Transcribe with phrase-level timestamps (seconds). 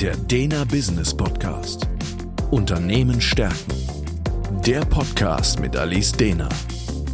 [0.00, 1.88] Der Dena Business Podcast.
[2.50, 3.72] Unternehmen stärken.
[4.66, 6.50] Der Podcast mit Alice Dena.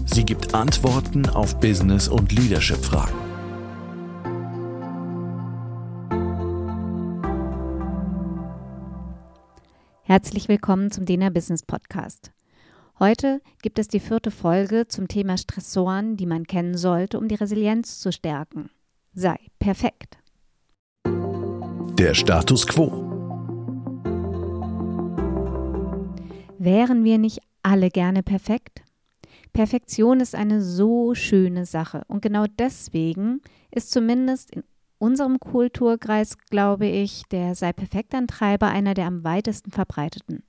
[0.04, 3.14] Sie gibt Antworten auf Business- und Leadership-Fragen.
[10.02, 12.32] Herzlich willkommen zum Dena Business Podcast.
[12.98, 17.36] Heute gibt es die vierte Folge zum Thema Stressoren, die man kennen sollte, um die
[17.36, 18.70] Resilienz zu stärken.
[19.14, 20.21] Sei perfekt.
[22.02, 22.86] Der Status quo.
[26.58, 28.82] Wären wir nicht alle gerne perfekt?
[29.52, 34.64] Perfektion ist eine so schöne Sache und genau deswegen ist zumindest in
[34.98, 40.42] unserem Kulturkreis, glaube ich, der Sei perfekt-Antreiber einer der am weitesten verbreiteten.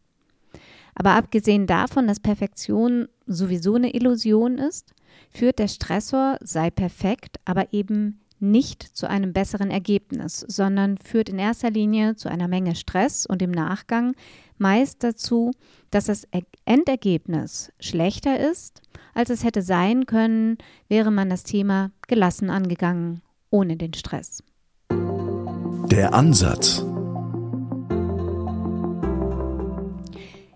[0.95, 4.95] Aber abgesehen davon, dass Perfektion sowieso eine Illusion ist,
[5.29, 11.39] führt der Stressor Sei perfekt aber eben nicht zu einem besseren Ergebnis, sondern führt in
[11.39, 14.13] erster Linie zu einer Menge Stress und im Nachgang
[14.57, 15.51] meist dazu,
[15.89, 16.27] dass das
[16.65, 18.81] Endergebnis schlechter ist,
[19.13, 24.43] als es hätte sein können, wäre man das Thema gelassen angegangen, ohne den Stress.
[24.89, 26.83] Der Ansatz.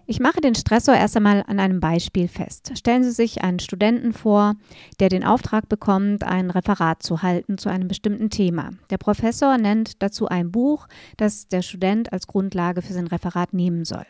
[0.09, 2.71] Ich mache den Stressor erst einmal an einem Beispiel fest.
[2.77, 4.55] Stellen Sie sich einen Studenten vor,
[5.01, 8.69] der den Auftrag bekommt, ein Referat zu halten zu einem bestimmten Thema.
[8.89, 13.83] Der Professor nennt dazu ein Buch, das der Student als Grundlage für sein Referat nehmen
[13.83, 14.05] soll.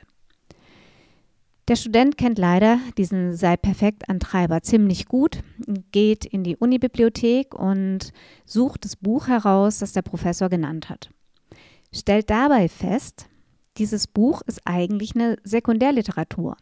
[1.67, 5.41] Der Student kennt leider diesen Sei perfekt Antreiber ziemlich gut,
[5.91, 8.13] geht in die Unibibliothek und
[8.45, 11.09] sucht das Buch heraus, das der Professor genannt hat.
[11.91, 13.27] Stellt dabei fest,
[13.77, 16.57] dieses Buch ist eigentlich eine Sekundärliteratur.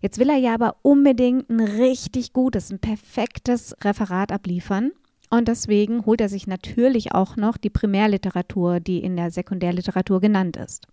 [0.00, 4.92] Jetzt will er ja aber unbedingt ein richtig gutes, ein perfektes Referat abliefern.
[5.30, 10.56] Und deswegen holt er sich natürlich auch noch die Primärliteratur, die in der Sekundärliteratur genannt
[10.56, 10.86] ist.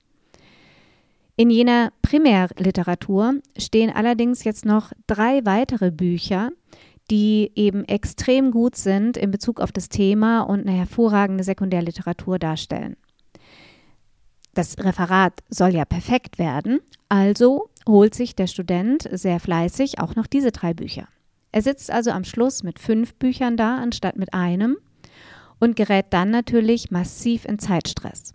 [1.36, 6.50] In jener Primärliteratur stehen allerdings jetzt noch drei weitere Bücher,
[7.10, 12.96] die eben extrem gut sind in Bezug auf das Thema und eine hervorragende Sekundärliteratur darstellen
[14.54, 16.80] das Referat soll ja perfekt werden,
[17.10, 21.08] also holt sich der Student sehr fleißig auch noch diese drei Bücher.
[21.52, 24.78] Er sitzt also am Schluss mit fünf Büchern da, anstatt mit einem
[25.60, 28.34] und gerät dann natürlich massiv in Zeitstress.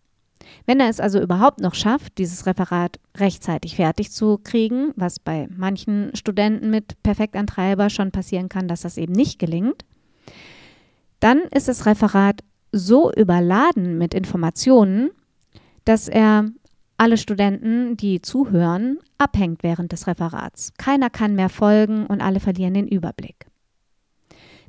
[0.64, 5.48] Wenn er es also überhaupt noch schafft, dieses Referat rechtzeitig fertig zu kriegen, was bei
[5.50, 9.84] manchen Studenten mit Perfektantreiber schon passieren kann, dass das eben nicht gelingt,
[11.20, 15.10] dann ist das Referat so überladen mit Informationen,
[15.86, 16.50] dass er
[16.98, 20.72] alle Studenten, die zuhören, abhängt während des Referats.
[20.76, 23.46] Keiner kann mehr folgen und alle verlieren den Überblick.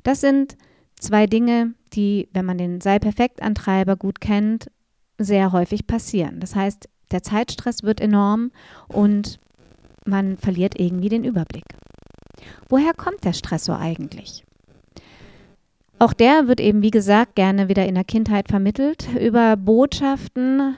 [0.02, 0.56] Das sind
[0.98, 4.70] zwei Dinge, die, wenn man den Sei perfekt-Antreiber gut kennt,
[5.18, 6.40] sehr häufig passieren.
[6.40, 8.52] Das heißt, der Zeitstress wird enorm
[8.88, 9.38] und
[10.04, 11.64] man verliert irgendwie den Überblick.
[12.68, 14.44] Woher kommt der Stressor eigentlich?
[15.98, 20.76] Auch der wird eben, wie gesagt, gerne wieder in der Kindheit vermittelt über Botschaften,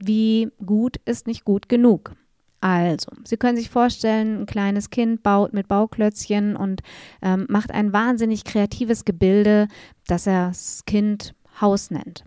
[0.00, 2.14] wie gut ist nicht gut genug.
[2.60, 6.82] Also, Sie können sich vorstellen, ein kleines Kind baut mit Bauklötzchen und
[7.22, 9.68] ähm, macht ein wahnsinnig kreatives Gebilde,
[10.06, 12.24] das er das Kind Haus nennt.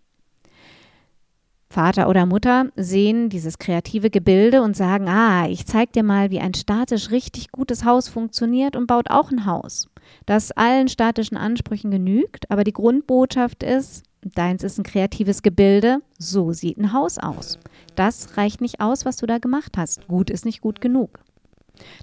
[1.72, 6.40] Vater oder Mutter sehen dieses kreative Gebilde und sagen, ah, ich zeig dir mal, wie
[6.40, 9.88] ein statisch richtig gutes Haus funktioniert und baut auch ein Haus,
[10.26, 16.02] das allen statischen Ansprüchen genügt, aber die Grundbotschaft ist, Deins ist ein kreatives Gebilde.
[16.18, 17.58] So sieht ein Haus aus.
[17.96, 20.08] Das reicht nicht aus, was du da gemacht hast.
[20.08, 21.20] Gut ist nicht gut genug.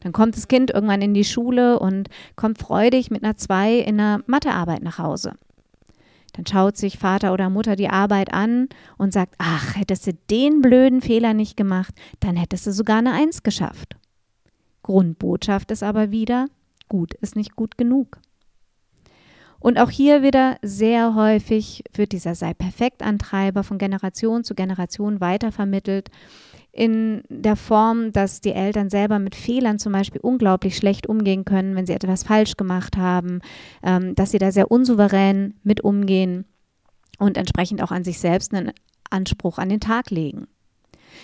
[0.03, 4.01] Dann kommt das Kind irgendwann in die Schule und kommt freudig mit einer 2 in
[4.01, 5.35] einer Mathearbeit nach Hause.
[6.33, 8.69] Dann schaut sich Vater oder Mutter die Arbeit an
[8.99, 13.13] und sagt, ach, hättest du den blöden Fehler nicht gemacht, dann hättest du sogar eine
[13.13, 13.97] 1 geschafft.
[14.83, 16.47] Grundbotschaft ist aber wieder,
[16.89, 18.19] gut ist nicht gut genug.
[19.67, 26.09] Und auch hier wieder sehr häufig wird dieser Sei perfekt-Antreiber von Generation zu Generation weitervermittelt
[26.71, 31.75] in der Form, dass die Eltern selber mit Fehlern zum Beispiel unglaublich schlecht umgehen können,
[31.75, 33.41] wenn sie etwas falsch gemacht haben,
[33.83, 36.45] ähm, dass sie da sehr unsouverän mit umgehen
[37.19, 38.71] und entsprechend auch an sich selbst einen
[39.11, 40.47] Anspruch an den Tag legen.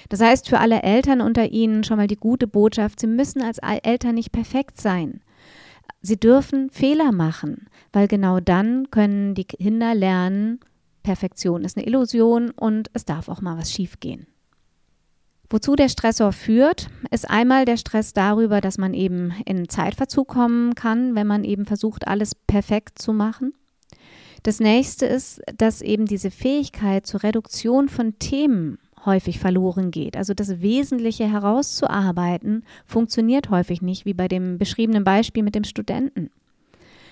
[0.08, 3.58] Das heißt für alle Eltern unter Ihnen schon mal die gute Botschaft, Sie müssen als
[3.58, 5.20] Eltern nicht perfekt sein.
[6.02, 10.58] Sie dürfen Fehler machen, weil genau dann können die Kinder lernen,
[11.02, 14.26] Perfektion ist eine Illusion und es darf auch mal was schiefgehen.
[15.50, 20.74] Wozu der Stressor führt, ist einmal der Stress darüber, dass man eben in Zeitverzug kommen
[20.74, 23.52] kann, wenn man eben versucht, alles perfekt zu machen.
[24.42, 30.16] Das nächste ist, dass eben diese Fähigkeit zur Reduktion von Themen häufig verloren geht.
[30.16, 36.30] Also das Wesentliche herauszuarbeiten, funktioniert häufig nicht, wie bei dem beschriebenen Beispiel mit dem Studenten.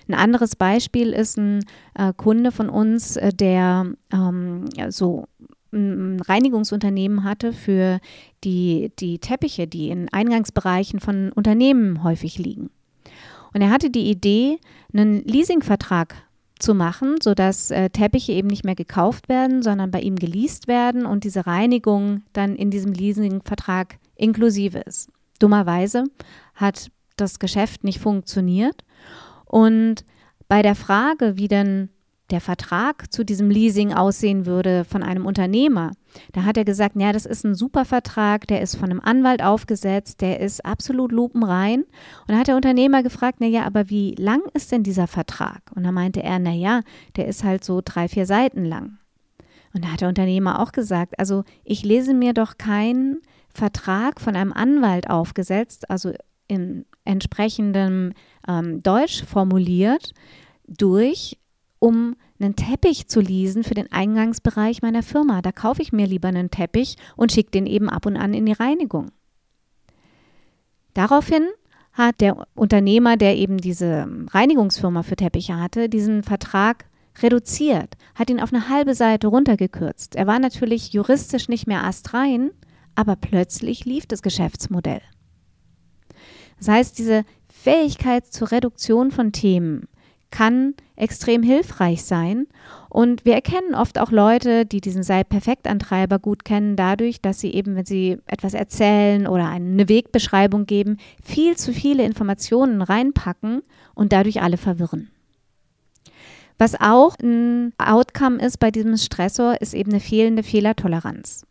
[0.09, 1.65] Ein anderes Beispiel ist ein
[1.95, 5.27] äh, Kunde von uns, äh, der ähm, so
[5.73, 8.01] ein Reinigungsunternehmen hatte für
[8.43, 12.71] die, die Teppiche, die in Eingangsbereichen von Unternehmen häufig liegen.
[13.53, 14.59] Und er hatte die Idee,
[14.93, 16.17] einen Leasingvertrag
[16.63, 21.07] zu machen, sodass äh, Teppiche eben nicht mehr gekauft werden, sondern bei ihm geleast werden
[21.07, 25.11] und diese Reinigung dann in diesem Leasingvertrag inklusive ist.
[25.39, 26.05] Dummerweise
[26.55, 28.85] hat das Geschäft nicht funktioniert
[29.45, 30.05] und
[30.49, 31.91] bei der Frage, wie denn
[32.33, 35.93] der Vertrag zu diesem Leasing aussehen würde von einem Unternehmer,
[36.33, 39.43] da hat er gesagt, ja, das ist ein super Vertrag, der ist von einem Anwalt
[39.43, 41.83] aufgesetzt, der ist absolut lupenrein.
[41.83, 45.63] Und da hat der Unternehmer gefragt, na ja, aber wie lang ist denn dieser Vertrag?
[45.75, 46.81] Und da meinte er, na ja,
[47.17, 48.99] der ist halt so drei, vier Seiten lang.
[49.73, 53.21] Und da hat der Unternehmer auch gesagt, also ich lese mir doch keinen
[53.55, 56.13] Vertrag von einem Anwalt aufgesetzt, also
[56.49, 58.13] in entsprechendem
[58.49, 60.13] ähm, Deutsch formuliert,
[60.67, 61.39] durch,
[61.81, 65.43] um einen Teppich zu leasen für den Eingangsbereich meiner Firma.
[65.43, 68.47] Da kaufe ich mir lieber einen Teppich und schicke den eben ab und an in
[68.47, 69.11] die Reinigung.
[70.95, 71.49] Daraufhin
[71.93, 76.87] hat der Unternehmer, der eben diese Reinigungsfirma für Teppiche hatte, diesen Vertrag
[77.19, 80.15] reduziert, hat ihn auf eine halbe Seite runtergekürzt.
[80.15, 82.51] Er war natürlich juristisch nicht mehr astrein,
[82.95, 85.03] aber plötzlich lief das Geschäftsmodell.
[86.59, 89.89] Das heißt, diese Fähigkeit zur Reduktion von Themen,
[90.31, 92.47] kann extrem hilfreich sein.
[92.89, 97.77] Und wir erkennen oft auch Leute, die diesen Sei-Perfekt-Antreiber gut kennen, dadurch, dass sie eben,
[97.77, 103.63] wenn sie etwas erzählen oder eine Wegbeschreibung geben, viel zu viele Informationen reinpacken
[103.95, 105.11] und dadurch alle verwirren.
[106.59, 111.47] Was auch ein Outcome ist bei diesem Stressor, ist eben eine fehlende Fehlertoleranz.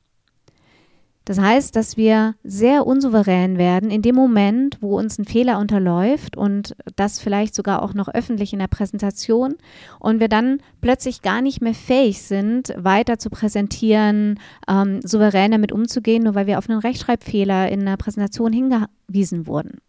[1.30, 6.36] Das heißt, dass wir sehr unsouverän werden in dem Moment, wo uns ein Fehler unterläuft
[6.36, 9.54] und das vielleicht sogar auch noch öffentlich in der Präsentation
[10.00, 15.72] und wir dann plötzlich gar nicht mehr fähig sind, weiter zu präsentieren, ähm, souverän damit
[15.72, 19.82] umzugehen, nur weil wir auf einen Rechtschreibfehler in der Präsentation hingewiesen wurden.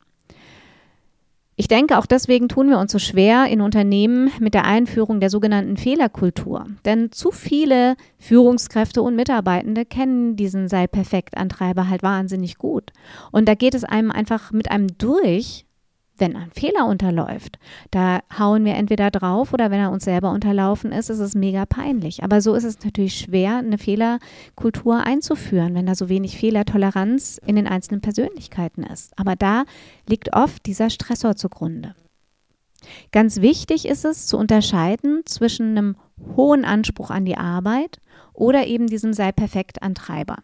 [1.60, 5.28] Ich denke, auch deswegen tun wir uns so schwer in Unternehmen mit der Einführung der
[5.28, 6.64] sogenannten Fehlerkultur.
[6.86, 12.94] Denn zu viele Führungskräfte und Mitarbeitende kennen diesen Sei perfekt Antreiber halt wahnsinnig gut.
[13.30, 15.66] Und da geht es einem einfach mit einem durch,
[16.20, 17.58] wenn ein Fehler unterläuft,
[17.90, 21.66] da hauen wir entweder drauf oder wenn er uns selber unterlaufen ist, ist es mega
[21.66, 22.22] peinlich.
[22.22, 27.56] Aber so ist es natürlich schwer, eine Fehlerkultur einzuführen, wenn da so wenig Fehlertoleranz in
[27.56, 29.12] den einzelnen Persönlichkeiten ist.
[29.18, 29.64] Aber da
[30.08, 31.94] liegt oft dieser Stressor zugrunde.
[33.12, 35.96] Ganz wichtig ist es zu unterscheiden zwischen einem
[36.36, 37.98] hohen Anspruch an die Arbeit
[38.32, 40.38] oder eben diesem sei perfekt Antreiber.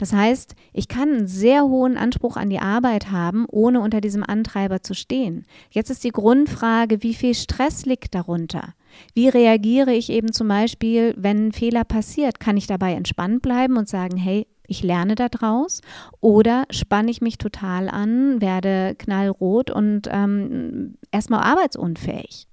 [0.00, 4.24] Das heißt, ich kann einen sehr hohen Anspruch an die Arbeit haben, ohne unter diesem
[4.24, 5.44] Antreiber zu stehen.
[5.70, 8.72] Jetzt ist die Grundfrage, wie viel Stress liegt darunter?
[9.12, 12.40] Wie reagiere ich eben zum Beispiel, wenn ein Fehler passiert?
[12.40, 15.82] Kann ich dabei entspannt bleiben und sagen, hey, ich lerne daraus
[16.20, 22.46] oder spanne ich mich total an, werde knallrot und ähm, erstmal arbeitsunfähig?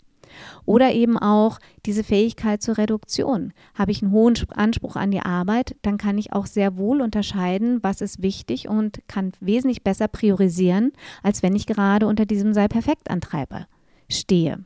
[0.65, 3.53] Oder eben auch diese Fähigkeit zur Reduktion.
[3.75, 7.79] Habe ich einen hohen Anspruch an die Arbeit, dann kann ich auch sehr wohl unterscheiden,
[7.81, 10.91] was ist wichtig und kann wesentlich besser priorisieren,
[11.23, 13.67] als wenn ich gerade unter diesem Sei perfekt Antreiber
[14.09, 14.65] stehe.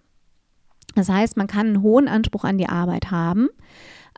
[0.96, 3.50] Das heißt, man kann einen hohen Anspruch an die Arbeit haben,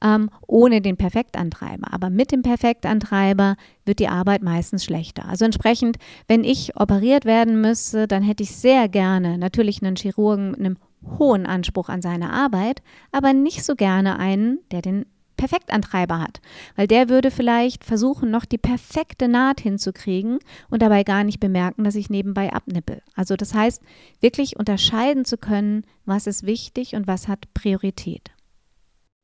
[0.01, 1.93] ähm, ohne den Perfektantreiber.
[1.93, 5.27] Aber mit dem Perfektantreiber wird die Arbeit meistens schlechter.
[5.27, 5.97] Also entsprechend,
[6.27, 10.77] wenn ich operiert werden müsste, dann hätte ich sehr gerne natürlich einen Chirurgen mit einem
[11.19, 12.81] hohen Anspruch an seine Arbeit,
[13.11, 15.05] aber nicht so gerne einen, der den
[15.37, 16.41] Perfektantreiber hat,
[16.75, 21.83] weil der würde vielleicht versuchen, noch die perfekte Naht hinzukriegen und dabei gar nicht bemerken,
[21.83, 23.01] dass ich nebenbei abnippel.
[23.15, 23.81] Also das heißt,
[24.21, 28.31] wirklich unterscheiden zu können, was ist wichtig und was hat Priorität.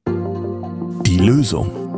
[0.08, 1.89] Die Lösung.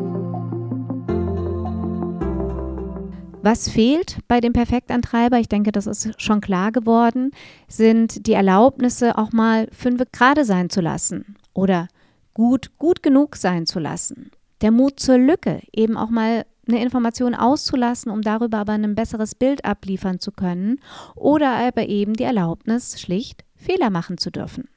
[3.43, 7.31] Was fehlt bei dem Perfektantreiber, ich denke, das ist schon klar geworden,
[7.67, 11.87] sind die Erlaubnisse, auch mal fünf gerade sein zu lassen oder
[12.35, 14.29] gut, gut genug sein zu lassen.
[14.61, 19.33] Der Mut zur Lücke, eben auch mal eine Information auszulassen, um darüber aber ein besseres
[19.33, 20.79] Bild abliefern zu können
[21.15, 24.69] oder aber eben die Erlaubnis, schlicht Fehler machen zu dürfen.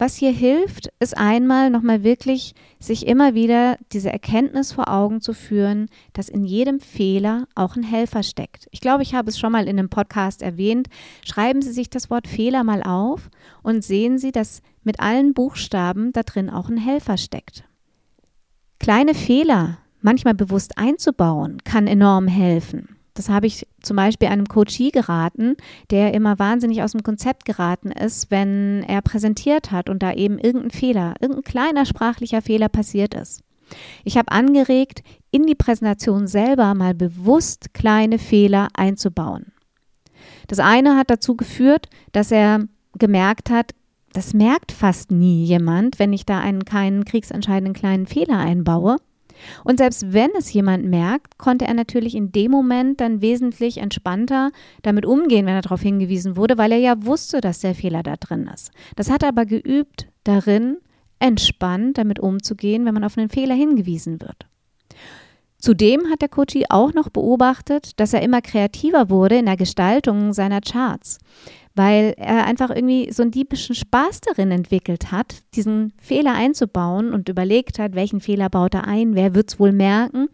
[0.00, 5.34] Was hier hilft, ist einmal nochmal wirklich sich immer wieder diese Erkenntnis vor Augen zu
[5.34, 8.68] führen, dass in jedem Fehler auch ein Helfer steckt.
[8.70, 10.88] Ich glaube, ich habe es schon mal in einem Podcast erwähnt.
[11.24, 13.28] Schreiben Sie sich das Wort Fehler mal auf
[13.64, 17.64] und sehen Sie, dass mit allen Buchstaben da drin auch ein Helfer steckt.
[18.78, 22.97] Kleine Fehler manchmal bewusst einzubauen, kann enorm helfen.
[23.18, 25.56] Das habe ich zum Beispiel einem Coachie geraten,
[25.90, 30.38] der immer wahnsinnig aus dem Konzept geraten ist, wenn er präsentiert hat und da eben
[30.38, 33.42] irgendein Fehler, irgendein kleiner sprachlicher Fehler passiert ist.
[34.04, 39.46] Ich habe angeregt, in die Präsentation selber mal bewusst kleine Fehler einzubauen.
[40.46, 43.74] Das eine hat dazu geführt, dass er gemerkt hat,
[44.12, 48.98] das merkt fast nie jemand, wenn ich da einen keinen kriegsentscheidenden kleinen Fehler einbaue.
[49.64, 54.50] Und selbst wenn es jemand merkt, konnte er natürlich in dem Moment dann wesentlich entspannter
[54.82, 58.16] damit umgehen, wenn er darauf hingewiesen wurde, weil er ja wusste, dass der Fehler da
[58.16, 58.70] drin ist.
[58.96, 60.78] Das hat er aber geübt darin,
[61.18, 64.46] entspannt damit umzugehen, wenn man auf einen Fehler hingewiesen wird.
[65.60, 70.32] Zudem hat der Coachie auch noch beobachtet, dass er immer kreativer wurde in der Gestaltung
[70.32, 71.18] seiner Charts
[71.78, 77.28] weil er einfach irgendwie so einen diebischen Spaß darin entwickelt hat, diesen Fehler einzubauen und
[77.28, 80.28] überlegt hat, welchen Fehler baut er ein, wer wird es wohl merken.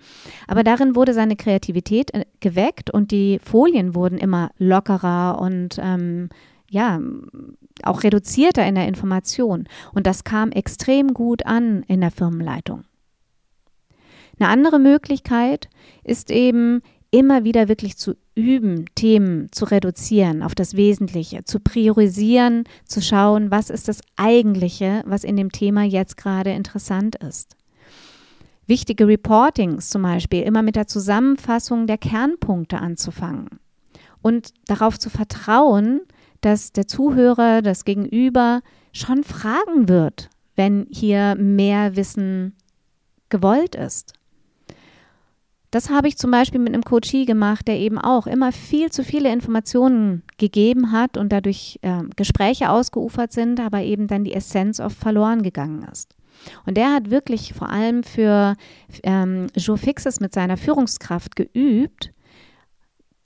[0.49, 6.31] Aber darin wurde seine Kreativität äh, geweckt und die Folien wurden immer lockerer und ähm,
[6.71, 6.99] ja,
[7.83, 9.69] auch reduzierter in der Information.
[9.93, 12.85] Und das kam extrem gut an in der Firmenleitung.
[14.41, 15.69] Eine andere Möglichkeit
[16.03, 16.81] ist eben,
[17.15, 23.51] immer wieder wirklich zu üben, Themen zu reduzieren auf das Wesentliche, zu priorisieren, zu schauen,
[23.51, 27.57] was ist das Eigentliche, was in dem Thema jetzt gerade interessant ist.
[28.67, 33.61] Wichtige Reportings zum Beispiel immer mit der Zusammenfassung der Kernpunkte anzufangen
[34.23, 36.01] und darauf zu vertrauen,
[36.41, 38.63] dass der Zuhörer, das Gegenüber
[38.93, 42.57] schon fragen wird, wenn hier mehr Wissen
[43.29, 44.15] gewollt ist.
[45.75, 49.03] Das habe ich zum Beispiel mit einem Coachie gemacht, der eben auch immer viel zu
[49.03, 54.79] viele Informationen gegeben hat und dadurch äh, Gespräche ausgeufert sind, aber eben dann die Essenz
[54.79, 56.15] oft verloren gegangen ist.
[56.65, 58.55] Und der hat wirklich vor allem für
[59.03, 62.13] ähm, Joe Fixes mit seiner Führungskraft geübt,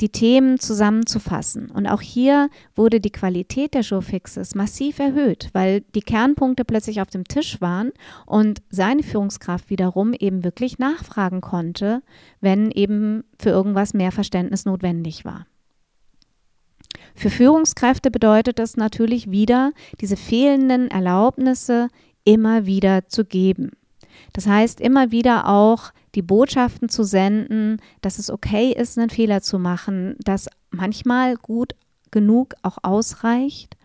[0.00, 1.70] die Themen zusammenzufassen.
[1.70, 7.10] Und auch hier wurde die Qualität der Showfixes massiv erhöht, weil die Kernpunkte plötzlich auf
[7.10, 7.92] dem Tisch waren
[8.26, 12.02] und seine Führungskraft wiederum eben wirklich nachfragen konnte,
[12.40, 15.46] wenn eben für irgendwas mehr Verständnis notwendig war.
[17.14, 21.88] Für Führungskräfte bedeutet es natürlich wieder, diese fehlenden Erlaubnisse
[22.22, 23.72] immer wieder zu geben.
[24.32, 29.40] Das heißt, immer wieder auch die Botschaften zu senden, dass es okay ist, einen Fehler
[29.40, 31.76] zu machen, dass manchmal gut
[32.10, 33.76] genug auch ausreicht.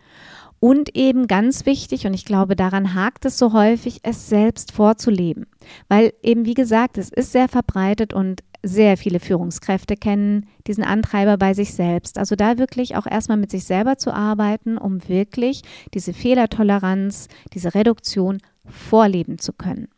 [0.60, 5.46] Und eben ganz wichtig, und ich glaube, daran hakt es so häufig, es selbst vorzuleben.
[5.90, 11.38] Weil eben, wie gesagt, es ist sehr verbreitet und sehr viele Führungskräfte kennen diesen Antreiber
[11.38, 12.18] bei sich selbst.
[12.18, 15.62] Also da wirklich auch erstmal mit sich selber zu arbeiten, um wirklich
[15.94, 19.93] diese Fehlertoleranz, diese Reduktion vorleben zu können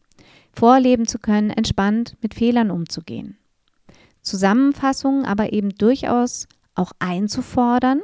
[0.55, 3.37] vorleben zu können, entspannt mit Fehlern umzugehen.
[4.21, 8.01] Zusammenfassungen aber eben durchaus auch einzufordern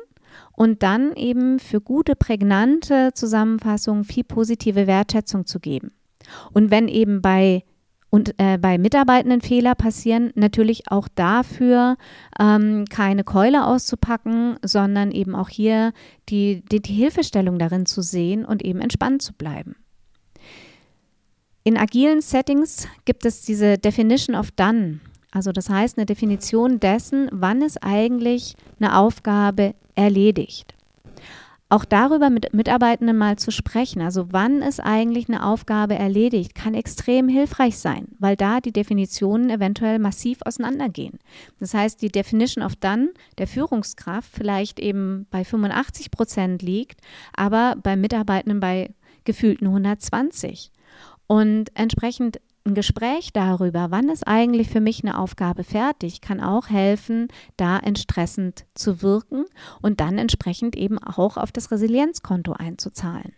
[0.53, 5.91] und dann eben für gute, prägnante Zusammenfassungen viel positive Wertschätzung zu geben.
[6.53, 7.63] Und wenn eben bei
[8.13, 11.95] und äh, bei Mitarbeitenden Fehler passieren, natürlich auch dafür
[12.37, 15.93] ähm, keine Keule auszupacken, sondern eben auch hier
[16.27, 19.77] die, die, die Hilfestellung darin zu sehen und eben entspannt zu bleiben.
[21.63, 24.99] In agilen Settings gibt es diese Definition of Done.
[25.29, 30.73] Also das heißt eine Definition dessen, wann es eigentlich eine Aufgabe erledigt.
[31.69, 36.73] Auch darüber mit Mitarbeitenden mal zu sprechen, also wann ist eigentlich eine Aufgabe erledigt, kann
[36.73, 41.19] extrem hilfreich sein, weil da die Definitionen eventuell massiv auseinandergehen.
[41.59, 46.99] Das heißt, die Definition of Done der Führungskraft vielleicht eben bei 85 Prozent liegt,
[47.33, 48.89] aber bei Mitarbeitenden bei
[49.23, 50.71] gefühlten 120.
[51.31, 56.67] Und entsprechend ein Gespräch darüber, wann ist eigentlich für mich eine Aufgabe fertig, kann auch
[56.67, 59.45] helfen, da entstressend zu wirken
[59.81, 63.31] und dann entsprechend eben auch auf das Resilienzkonto einzuzahlen.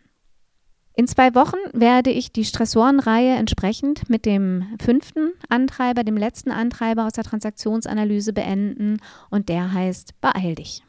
[0.96, 7.06] In zwei Wochen werde ich die Stressorenreihe entsprechend mit dem fünften Antreiber, dem letzten Antreiber
[7.06, 10.82] aus der Transaktionsanalyse beenden und der heißt Beeil dich.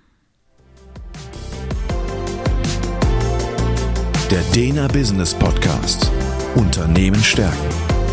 [4.35, 6.11] Der Dena Business Podcast.
[6.57, 7.69] Unternehmen stärken